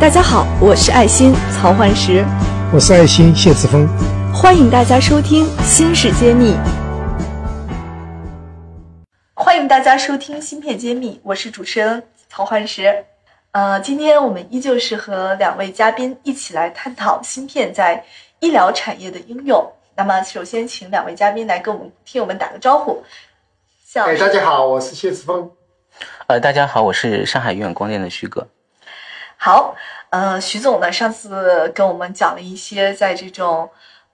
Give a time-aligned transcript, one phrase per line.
[0.00, 2.24] 大家好，我是爱心曹焕石，
[2.72, 3.86] 我是爱心谢志峰，
[4.32, 6.54] 欢迎大家收听《新事揭秘》。
[9.34, 13.04] 欢迎大家收听《芯片揭秘》，我是主持人曹焕石。
[13.50, 18.02] 呃，今天我们依旧是和两位嘉宾一起来探讨芯片在
[18.40, 19.70] 医疗产业的应用。
[19.94, 23.04] 那么，首先请两位嘉宾来跟我们听友们打个招呼。
[23.92, 25.50] 哎，大家好，我是谢志峰。
[26.26, 28.48] 呃，大家好，我是上海永远光电的徐哥。
[29.42, 29.74] 好，
[30.10, 33.70] 呃，徐总呢，上次跟我们讲了一些在这种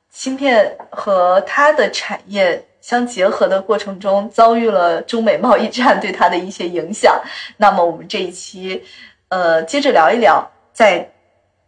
[0.09, 7.21] 芯片和它的产业相结合的过程中，遭遇了中美贸易战对它的一些影响。
[7.57, 8.85] 那么，我们这一期，
[9.27, 11.11] 呃，接着聊一聊，在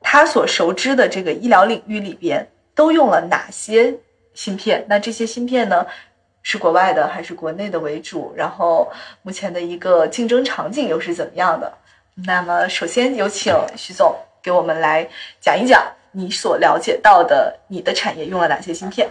[0.01, 3.93] 他所熟知的这个医疗领域里边，都用了哪些
[4.35, 4.87] 芯片？
[4.89, 5.85] 那这些芯片呢？
[6.45, 8.33] 是国外的还是国内的为主？
[8.37, 8.89] 然后
[9.23, 11.71] 目前的一个竞争场景又是怎么样的？
[12.27, 15.07] 那么首先有请徐总给我们来
[15.41, 19.09] 讲一讲你所了解到的你的产业用了哪些芯片。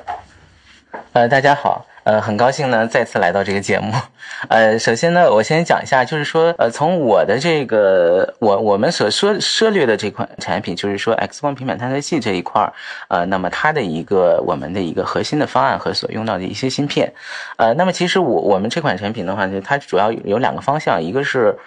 [1.13, 1.85] 呃，大家好。
[2.03, 3.93] 呃，很高兴呢，再次来到这个节目。
[4.49, 12.73] 呃，首先呢，我先讲一下，就是说，呃，从我的这个我我们所涉涉猎的这款产品，就是说 X 光平板探测器这一块儿，
[13.09, 17.13] 呃，那么它的一个我们的一个核心的方案和所用到的一些芯片，
[17.57, 21.57] 呃，那么其实我我们这款产品的话呢，它主要有两个方向，一个是。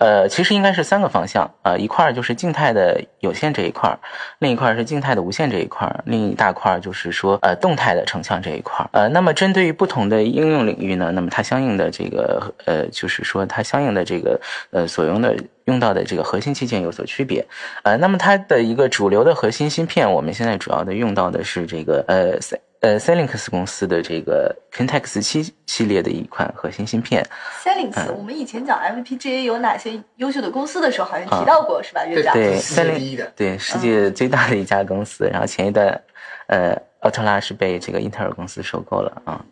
[0.00, 3.98] 呃，其实应该是三个方向啊，一块儿就是静态的有线这一块儿，
[4.38, 8.88] 另一块儿是静态的无线这一块儿，另一大块儿就是说呃动态的成像这一块儿。
[8.92, 14.40] 呃，那么针对于不同的应用领域呢，那么它相应的这个呃，就是说它相应的这个
[14.70, 17.46] 呃所用的用到的这个核心器件有所区别。
[17.82, 22.38] 呃，那么它的一个主流的核心芯片，我们现在主要的用到的是这个呃。
[22.80, 27.22] 呃 c e l i n x 公司的这个 Contex 七系列的一款核心芯片。
[27.62, 32.32] c e l i n x 我们以前讲 FPGA 有哪些优秀的公司的时候，好像提到过，是吧，院长？
[32.32, 35.28] 对 c e l i n x 对世界最大的一家公司。
[35.30, 36.00] 然后前一段，
[36.46, 39.44] 呃，奥特拉是被这个英特尔公司收购了啊。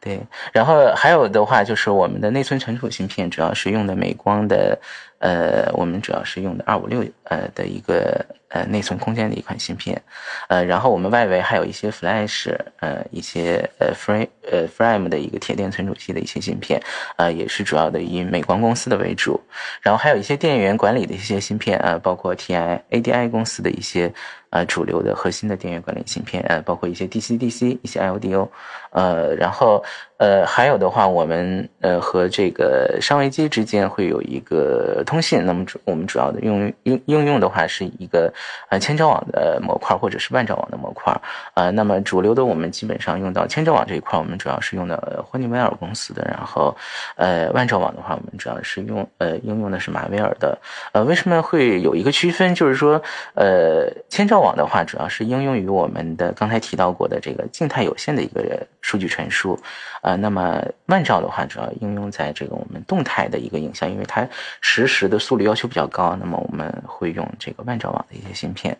[0.00, 0.20] 对，
[0.52, 4.78] 然后还有的话就是我们的内存存储芯片，主要是用的美光的。
[5.20, 10.00] 呃，我们主要是用的二五六呃的一个呃内存空间的一款芯片，
[10.48, 16.80] 呃，然后我们外围还有一些 Flash 呃一些呃 Frame 呃 Frame 的一个铁电存储器的一些芯片，
[17.16, 19.40] 呃也是主要的以美光公司的为主，
[19.82, 24.12] 然后还有一些电源管理的一些芯片啊，包括 TI ADI 公司的一些
[24.50, 28.48] 呃主流的核心的电源管理芯片，呃包括一些 DC DC 一些 LDO，
[28.90, 29.84] 呃然后
[30.16, 35.02] 呃还有的话，我们呃和这个商维机之间会有一个。
[35.06, 38.32] 通信，那么主我们主要的用用应用的话是一个
[38.68, 41.18] 呃千兆网的模块或者是万兆网的模块，
[41.54, 46.76] 呃，那么主流的我们基本上用到千兆网这一块，我们主要是用的霍尼韦尔公司的，然后
[47.16, 50.58] 呃万兆网的话，我们主要是用呃应用的是马威尔的，
[50.92, 52.54] 呃，为什么会有一个区分？
[52.54, 53.00] 就是说
[53.34, 59.58] 呃千兆网的话，主要是应用于我们的刚才提到过的这个静态有线的一个数据传输，
[60.02, 64.20] 呃，那么万兆的话，主要应用在这个我们动态的一个影像，因为它
[64.60, 64.98] 实时。
[64.98, 68.76] 时的速率要求比较高，那么我们会用这个万兆网的一些芯片，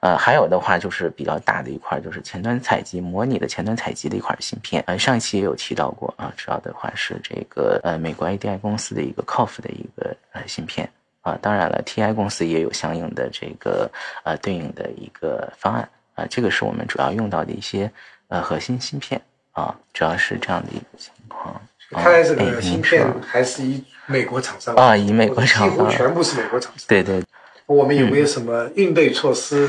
[0.00, 10.88] 呃，还有的话就是比较大的一块，就是前端采集模拟的前端采集的一块芯片，呃，上一期也有提到过啊，主要的话是这个呃美国 ADI 公司的一个 COF 的一个呃芯片
[11.22, 13.90] 啊，当然了，TI 公司也有相应的这个
[14.24, 17.90] 呃对应的一个方案啊，这个是我们主要用到的一些
[18.28, 19.20] 呃核心芯片
[19.52, 21.60] 啊，主要是这样的一个情况。
[21.92, 26.84] 看来这个芯片还是以美国厂商啊，以美国厂商，几乎全部是美国厂商。
[26.88, 27.22] 对对。
[27.66, 29.68] 我们有没有什么应对措施？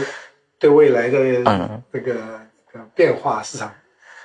[0.60, 1.20] 对未来的
[1.92, 2.16] 这个
[2.96, 3.74] 变化，市场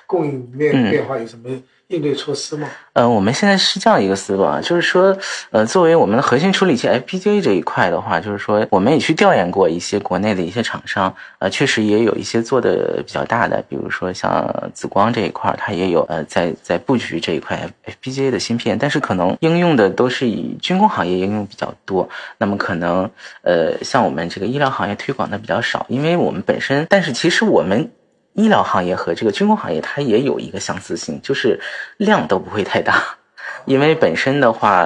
[0.06, 1.48] 供应链变化有什么？
[1.88, 2.68] 应对措施吗？
[2.92, 5.16] 呃，我们现在是这样一个思路啊，就是说，
[5.50, 22.06] 呃，作为我们的核心处理器 FPGA 这一块的话，就是说，我们也去调研过一些国内的一些厂商，呃，确实也有一些做的比较大的，比如说像紫光这一块，它也有呃在在布局这一块 FPGA 的芯片，但是可能应用的都是以军工行业应用比较多，
[22.36, 23.10] 那么可能
[23.40, 27.90] 呃像我们这个医疗行业推广的比较少，因为我们本身，但是其实我们。
[28.38, 31.58] 医疗行业和这个军工行业，它也有一个相似性，就是
[31.96, 33.02] 量都不会太大，
[33.66, 34.84] 因为本身的话，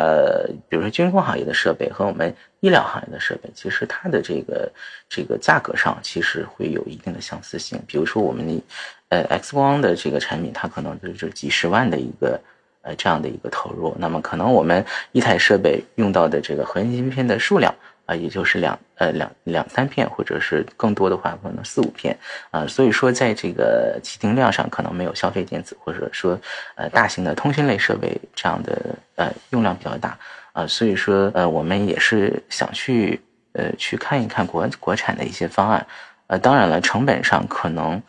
[0.71, 4.73] 比如说军工行业的设备和我们医疗行业的设备，其实它的这个
[5.07, 7.79] 这个价格上其实会有一定的相似性。
[7.87, 8.63] 比如说我们的
[9.11, 12.41] 呃 X 光的这个产品，它可能就是几十万的一个
[12.81, 14.83] 呃这样的一个投入，那么可能我们
[15.13, 17.75] 一台设备用到的这个核心芯片的数量。
[18.07, 22.17] 啊，也就是两呃两两三片，或者是更多的话，可能四五片
[22.51, 22.67] 啊。
[22.67, 26.39] 所以说，在这个起订量上，可能没有消费电子或者说
[26.75, 30.19] 呃大型的通讯类设备这样的呃用量比较大
[30.53, 30.67] 啊。
[30.67, 33.21] 所以说呃，我们也是想去
[33.53, 35.87] 呃去看一看国国产的一些方案。
[36.27, 38.03] 呃，当然了，成本上可能。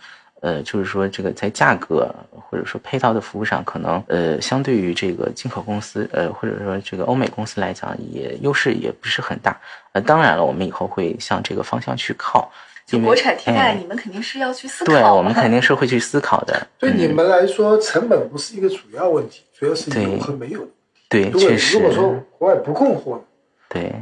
[0.44, 9.57] 呃，就是说这个在价格或者说配套的服务上，可能呃，相对于这个进口公司，呃，或者说这个欧美公司来讲，也优势也不是很大。
[9.94, 12.51] 呃，当然了，我们以后会向这个方向去靠。
[12.86, 14.92] 就国产替代，你们肯定是要去思考。
[14.92, 16.68] 对，我们肯定是会去思考的。
[16.78, 20.68] 对你们来说，成本不是一个主要问题，主要是有和没有。
[21.07, 21.78] 对，确实。
[21.78, 23.24] 如果说国外不供货，
[23.69, 23.94] 对。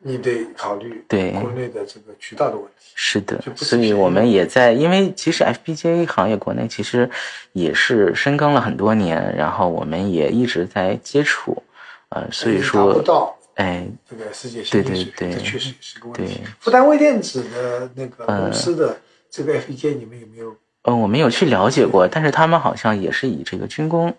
[0.00, 2.92] 你得考虑对国内的这个渠道的问题。
[2.94, 7.08] 是的，所以我们也在，因为其实 FPGA 行业国内其实
[7.52, 11.62] 也是深耕了很多年，然后我们也一直在接触，
[12.08, 16.40] 呃，所以说达不到哎这个世界先进水平，这确实也是个问题。
[16.58, 18.96] 复旦微电子的那个公司的
[19.30, 20.56] 这个 FPGA 你们有没有？
[20.82, 24.12] 嗯，我没有去了解过，但是他们好像也是以这个军工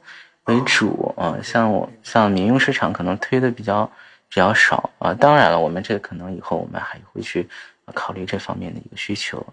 [0.46, 3.90] 为主啊，像我像民用市场可能推的比较。
[4.30, 7.50] 比较少啊，当然了，我们这个可能以后我们还会去
[7.96, 9.44] 考虑这方面的一个需求。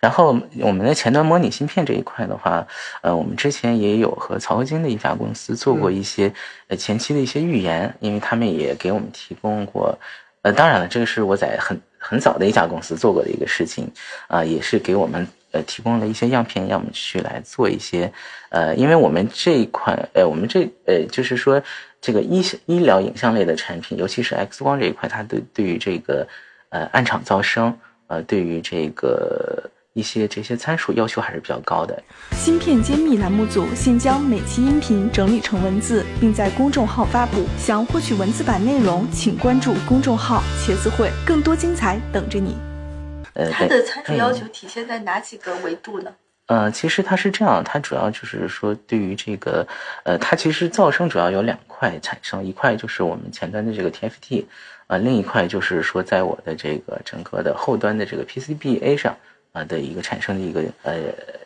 [0.00, 2.66] 然后我们的前端模拟芯片这一块的话，
[3.00, 6.32] 呃，我们之前也有和曹合金的一家公司做过一些
[6.66, 9.96] 呃前期的一些预研，因为他们也给我们提供过。
[10.42, 13.90] 呃，当然了，这个是我在很很早的一家公司做过的一个事情
[14.26, 18.12] 啊，也是给我们呃提供了一些样片，让我们去来做一些
[18.50, 21.62] 呃，因为我们这一款呃，我们这呃，就是说。
[22.06, 26.28] 这个医医疗影像类的产品，尤其是 X 光这一块，它对对于这个
[26.68, 27.74] 呃暗场噪声，
[28.08, 31.98] 呃，对于这个一些这些参数要求还是比较高的。
[32.32, 37.46] 芯片揭秘栏目组现将每期音频整理成文字，并在公众号发布。
[37.56, 42.73] 想获取文字版内容，请关注公众号“茄子会”，更多精彩等着你。
[43.34, 46.14] 呃，它的参数要求体现在哪几个维度呢？
[46.46, 49.66] 呃，其实它是这样，它主要就是说，对于这个，
[50.04, 54.46] 呃，它其实噪声主要有两块产生，一块就是我们前端的这个 TFT，
[54.86, 59.16] 呃，另一块就是说，在我的这个整个的后端的这个 PCBA 上。
[59.54, 60.94] 啊的一个产生的一个呃，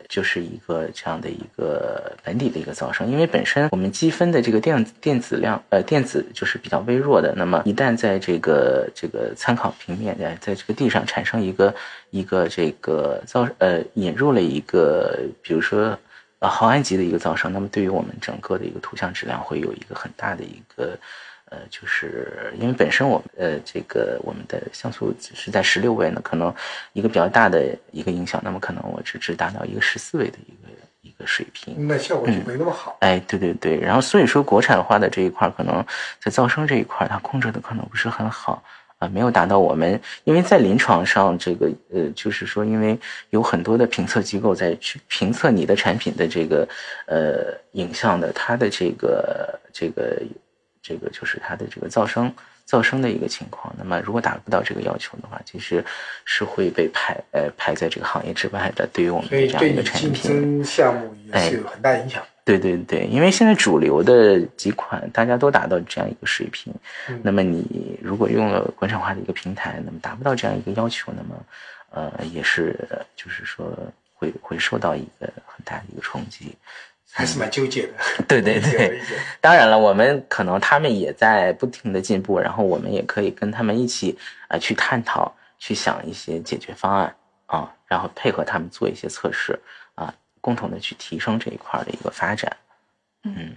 [0.09, 11.73] 就是一个这样的一个本底的一个噪声，因为本身我们积分的这个电电子量呃电子就是比较微弱的，那么一旦在这个这个参考平面在在这个地上产生一个
[12.09, 15.97] 一个这个噪呃引入了一个比如说
[16.39, 20.97] 呃毫安级的一个噪声，那么对于我们整个的一个图像质量会有一个很大的一个。
[21.51, 26.53] 呃，就是因为本身我们呃，这个我们的像素是在十六位呢，可能
[26.93, 30.69] 一个比较大的一个影响，那么可能我只只达到一个十四位的一个
[31.01, 32.95] 一个水平，那效果就没那么好。
[32.99, 35.83] 哎，对对对，然后所以说国产化的这一块，可能
[36.21, 38.61] 在噪声这一块，它控制的可能不是很好
[38.99, 42.95] 啊，没有达到我们，因为在临床上这个呃，就是说，因为
[43.31, 46.67] 有很多的评测机构在去评测你的产品的这个
[47.07, 50.21] 呃影像的，它的这个这个。
[50.89, 52.33] 这个就是它的这个噪声，
[52.67, 53.71] 噪声的一个情况。
[53.77, 55.85] 那么，如果达不到这个要求的话，其实
[56.25, 58.89] 是会被排呃排在这个行业之外的。
[58.91, 62.23] 对于我们这样一个产品，竞争项目也是有很大影响。
[62.43, 66.73] 对对对，因为现在主流的几款大家都达到这样一个水平，
[67.21, 71.45] 那么你如果用了国产化的一个平台，那么达不到这样一个要求，那么
[71.91, 72.75] 呃也是
[73.15, 73.71] 就是说
[74.15, 76.57] 会会受到一个很大的一个冲击。
[77.11, 77.93] 还是蛮纠结的，
[78.27, 79.01] 对对 对，
[79.41, 84.17] 当然了，我们可能他们也在不停的进步，然后我们也可以跟他们一起
[84.47, 87.13] 啊去探讨，去想一些解决方案
[87.47, 89.59] 啊，然后配合他们做一些测试
[89.95, 92.55] 啊，共同的去提升这一块的一个发展。
[93.23, 93.55] 嗯，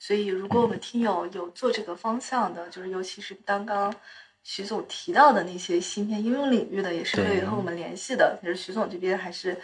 [0.00, 3.94] 所以如果我们听友有做这个方向的，就是尤其是刚刚
[4.42, 8.36] 徐总提到的那些芯片应用领域的，也是可以和我们联系的。
[8.40, 9.56] 其实徐总这边还是。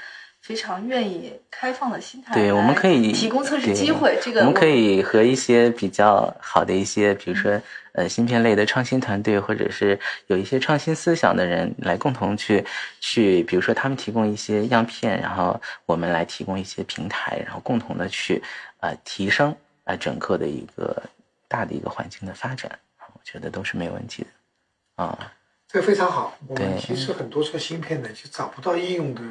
[0.43, 4.19] 非常愿意开放的心态，对，我们可以提供测试机会。
[4.21, 9.97] 这个我们可以和一些比较好的一些，比如说呃芯片类的创新团队，或者是
[10.27, 12.65] 有一些创新思想的人来共同去
[12.99, 18.43] 去，比如说他们提供一些样片，然后我们来提供一些平台，然后共同的去
[18.81, 21.01] 呃提升啊整个的一个
[21.47, 22.69] 大的一个环境的发展，
[23.15, 25.33] 我觉得都是没有问题的啊。
[25.69, 26.37] 这个非常好。
[26.49, 29.23] 我们其实很多做芯片的就找不到应用的。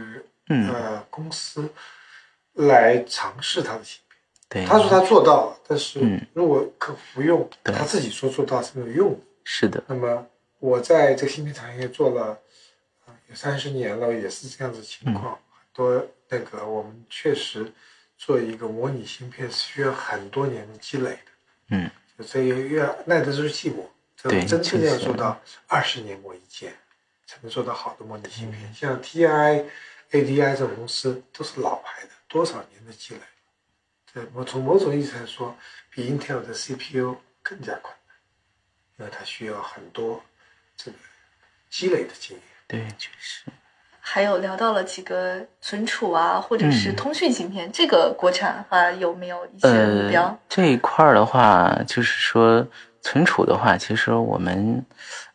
[0.48, 1.70] 呃，公司
[2.54, 4.02] 来尝试他的芯
[4.50, 9.20] 片，对他说他做到了，但是如果客户不用，他自己说做到是没有用。
[9.46, 9.82] 是的。
[9.88, 10.28] 那么
[10.60, 12.38] 我在这个芯片产业做了
[13.30, 15.40] 有三十年了，也是这样子情况。
[15.54, 17.72] 很多那个我们确实
[18.18, 21.32] 做一个模拟芯片是需要很多年的积累的。
[21.70, 21.90] 嗯。
[22.26, 23.86] 所以越耐得住寂寞。
[24.22, 24.44] 对。
[24.46, 26.74] 真正要做到二十年磨一剑，
[27.26, 28.74] 才能做到好的模拟芯片。
[28.74, 29.64] 像 TI。
[30.12, 33.22] ADI 这种公司都是老牌的，多少年的积累，
[34.13, 35.56] 对我从某种意义上说，
[35.89, 38.15] 比 Intel 的 CPU 更加困难，
[38.98, 40.22] 因为它需要很多
[40.75, 40.98] 这个
[41.70, 42.44] 积累的经验。
[42.68, 43.44] 对，确实。
[44.03, 50.38] 还有聊到了几个存储啊，或者是通讯芯片，这个国产化有没有一些目标？
[50.50, 52.68] 这一块儿的话，就是说
[53.01, 54.84] 存储的话，其实我们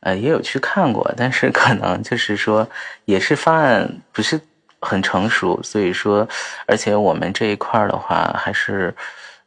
[0.01, 2.69] 呃也有去看过，但是可能就是说
[3.05, 4.39] 也是方案不是
[4.87, 6.27] 很成熟，所以说，
[6.67, 8.95] 而且我们这一块儿的话还是。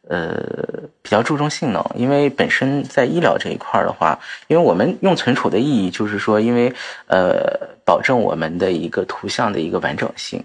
[0.10, 0.36] 呃，
[1.04, 4.18] 比较注重性能，因为本身在医疗这一块的话，
[4.48, 6.74] 因为我们用存储的意义就是说，因为
[7.06, 7.44] 呃，
[7.86, 10.44] 保证我们的一个图像的一个完整性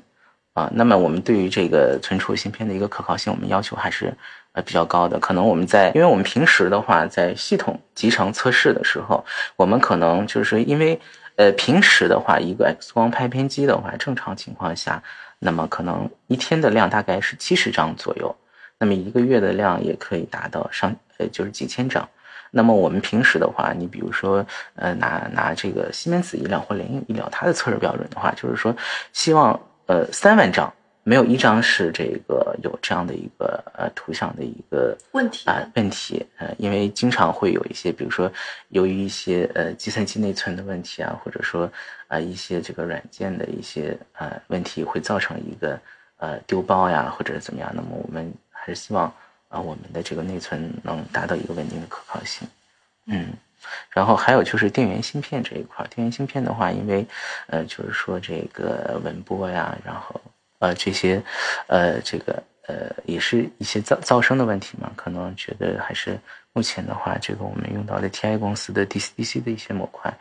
[0.52, 0.70] 啊。
[0.74, 4.12] 那么我们对于这个存储芯片的一个可靠性，我们要求还是
[4.52, 5.18] 呃比较高的。
[5.18, 9.24] 可能我们在，因为我们平时的话，在系统集成测试的时候，
[9.56, 11.00] 我们可能就是因为
[11.36, 15.02] 呃平时的话，一个 X 光拍片机的话，正常情况下，
[15.38, 18.34] 那么可能一天的量大概是七十张左右。
[18.78, 22.06] 那么一个月的量也可以达到上呃就是几千张，
[22.50, 28.76] 那么我们平时的话，你比如说呃拿拿这个西门子医疗或联影医疗，它的测试标准的话，就是说
[29.12, 30.72] 希望呃三万张
[31.04, 38.30] 没有一张是这个有这样的一个呃图像的一个问题啊问题呃因为经常会有一些比如说
[38.70, 41.70] 由于一些呃计算机内存的问题啊，或者说
[42.08, 45.78] 啊一些这个软件的一些呃问题会造成一个
[46.16, 48.32] 呃丢包呀或者怎么样，那么我们。
[48.66, 49.12] 还是希望
[49.50, 52.48] 啊，我们的这个内存能达到一个稳定的可靠性，
[53.04, 53.28] 嗯，
[53.90, 57.06] 然后还有就是电源芯片这一块，电源芯片的话，因为
[57.48, 60.18] 呃，就是说这个文波呀，然后
[60.64, 61.22] 呃这些
[61.66, 66.18] 呃这个呃也是一些噪噪声的问题嘛，可能觉得还是
[66.52, 70.12] 目前的话，这个我们用到的 TI 公司的 DC-DC 的一些模块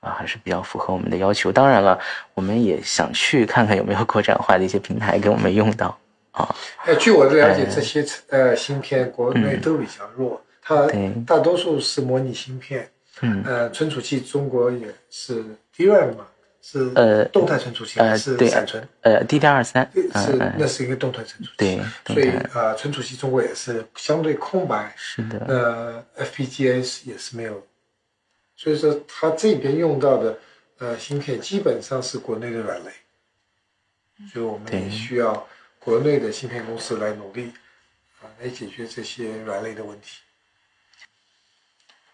[0.00, 1.52] 啊，还是比较符合我们的要求。
[1.52, 1.98] 当然了，
[2.34, 5.96] 我们也想去看看有没有国产化的一些平台给我们用到。
[6.32, 6.48] 啊，
[6.86, 10.88] 呃，据我的了解，这些呃芯片国内都比较弱，它
[11.26, 12.88] 大多数是模拟芯片，
[13.20, 15.44] 嗯，呃，存储器中国也是
[15.76, 16.26] DRAM 嘛，
[16.62, 18.88] 是呃动态存储器还是闪存？
[19.02, 25.44] 呃，DDR 三是那是一个动态存储器，对，所以呃，存储器中国也是相对空白，是的，
[26.16, 27.66] 呃，FPGA 也是没有，
[28.56, 30.38] 所以说它这边用到的
[30.78, 32.92] 呃芯片基本上是国内的软肋，
[34.32, 35.46] 所以我们也需要。
[35.84, 37.52] 国内的芯片公司来努力
[38.20, 40.20] 啊，来解决这些软肋的问题。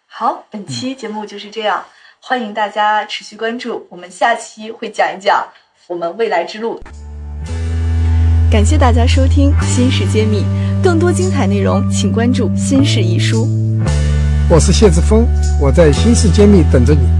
[0.06, 1.84] 好，本期节目就是这样，
[2.20, 5.46] 欢迎大家持续关注，我们下期会讲一讲
[5.87, 6.80] 我们未来之路。
[8.50, 10.40] 感谢大家收听《新事揭秘》，
[10.82, 13.46] 更多精彩内容请关注《新事一书》。
[14.50, 15.26] 我是谢志峰，
[15.60, 17.17] 我在《新事揭秘》等着你。